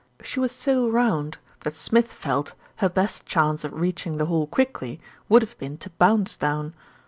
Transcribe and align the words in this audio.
She 0.23 0.39
was 0.39 0.51
so 0.51 0.89
round 0.89 1.37
that 1.59 1.75
Smith 1.75 2.11
felt 2.11 2.55
her 2.77 2.89
best 2.89 3.23
chance 3.27 3.63
of 3.63 3.79
reaching 3.79 4.17
the 4.17 4.25
hall 4.25 4.47
quickly 4.47 4.99
would 5.29 5.43
have 5.43 5.55
been 5.59 5.77
to 5.77 5.91
bounce 5.99 6.35
down. 6.35 6.73